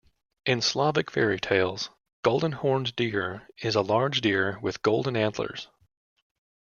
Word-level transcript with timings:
In 0.47 0.63
Slavic 0.63 1.11
fairytales, 1.11 1.89
Golden-horned 2.23 2.95
deer 2.95 3.47
is 3.61 3.75
a 3.75 3.81
large 3.83 4.21
deer 4.21 4.57
with 4.59 4.81
golden 4.81 5.15
antlers. 5.15 5.67